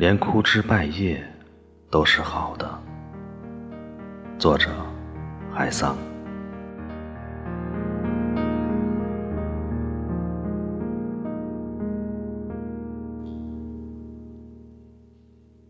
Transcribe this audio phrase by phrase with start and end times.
[0.00, 1.22] 连枯枝败叶
[1.90, 2.66] 都是好的。
[4.38, 4.70] 作者：
[5.52, 5.94] 海桑。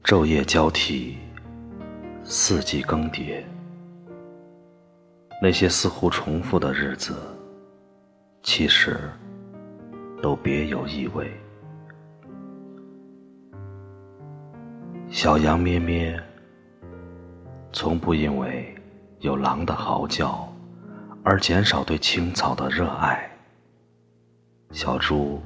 [0.05, 1.19] 昼夜交替，
[2.23, 3.43] 四季更迭，
[5.43, 7.17] 那些似乎重复的日子，
[8.45, 8.97] 其实
[10.23, 11.33] 都别有意味。
[15.13, 16.17] 小羊咩咩，
[17.73, 18.73] 从不因为
[19.19, 20.49] 有狼的嚎叫
[21.25, 23.29] 而减少对青草的热爱。
[24.71, 25.43] 小猪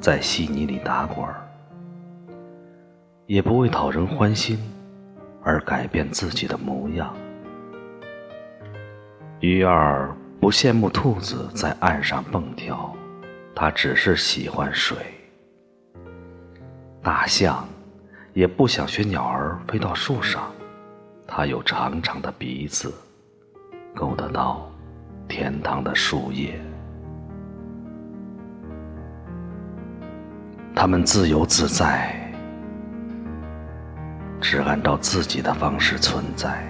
[0.00, 1.46] 在稀泥里打滚儿，
[3.26, 4.58] 也不为讨人欢心
[5.42, 7.14] 而改变自己的模样。
[9.40, 10.10] 鱼儿
[10.40, 12.96] 不羡慕兔子在岸上蹦跳，
[13.54, 14.96] 它只是喜欢水。
[17.02, 17.68] 大象。
[18.36, 20.52] 也不想学鸟儿飞到树上，
[21.26, 22.92] 它有长长的鼻子，
[23.94, 24.70] 够得到
[25.26, 26.60] 天堂的树叶。
[30.74, 32.14] 它们自由自在，
[34.38, 36.62] 只按照自己的方式存在。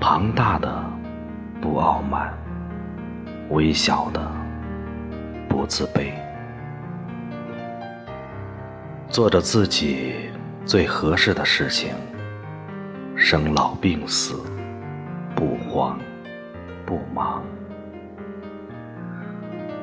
[0.00, 0.82] 庞大的
[1.60, 2.32] 不傲慢，
[3.50, 4.32] 微小的
[5.46, 6.21] 不自卑。
[9.12, 10.14] 做着自己
[10.64, 11.90] 最合适的事情，
[13.14, 14.42] 生老病死，
[15.36, 16.00] 不慌
[16.86, 17.44] 不忙，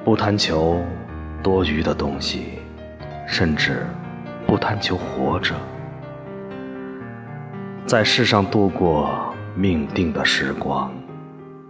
[0.04, 0.82] 不贪求
[1.44, 2.58] 多余的东西，
[3.28, 3.86] 甚至
[4.48, 5.54] 不贪求活着，
[7.86, 10.92] 在世上度过命定的时光，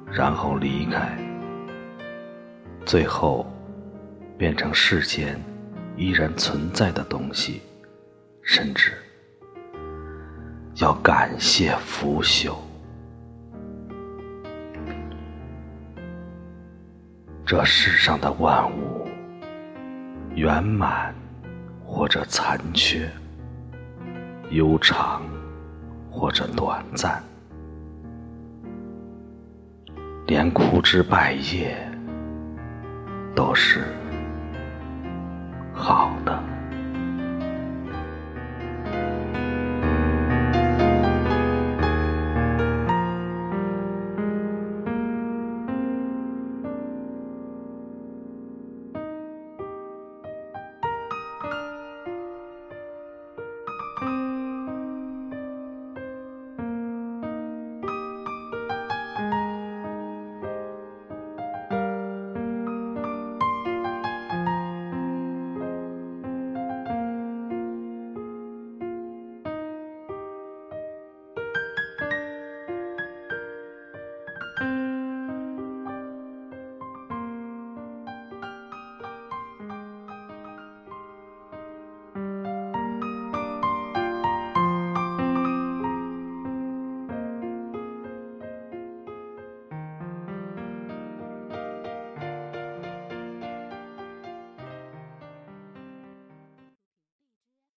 [0.09, 1.09] 然后离开，
[2.85, 3.45] 最后
[4.37, 5.37] 变成世间。
[5.99, 7.61] 依然存在的东西，
[8.41, 8.93] 甚至
[10.75, 12.55] 要感谢腐朽。
[17.45, 19.05] 这世上的万物，
[20.35, 21.13] 圆满
[21.85, 23.11] 或者残缺，
[24.51, 25.21] 悠长
[26.09, 27.21] 或者短暂，
[30.27, 31.75] 连枯枝败叶
[33.35, 33.98] 都是。
[35.89, 36.58] 好的。